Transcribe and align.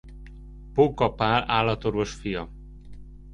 Póka 0.73 1.09
Pál 1.15 1.43
állatorvos 1.47 2.13
fia. 2.13 2.49